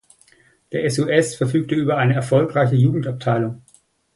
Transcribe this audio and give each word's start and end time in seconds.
Der 0.71 0.89
SuS 0.89 1.35
verfügte 1.35 1.75
aber 1.75 1.81
über 1.83 1.97
eine 1.99 2.15
erfolgreiche 2.15 2.73
Jugendabteilung. 2.75 3.61